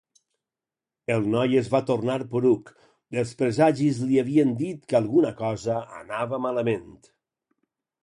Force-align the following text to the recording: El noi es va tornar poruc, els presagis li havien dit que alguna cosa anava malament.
El 1.15 1.27
noi 1.33 1.59
es 1.61 1.69
va 1.73 1.81
tornar 1.89 2.15
poruc, 2.31 2.73
els 3.23 3.35
presagis 3.43 4.01
li 4.09 4.21
havien 4.25 4.57
dit 4.65 4.83
que 4.91 5.01
alguna 5.03 5.37
cosa 5.45 5.81
anava 6.03 6.45
malament. 6.51 6.95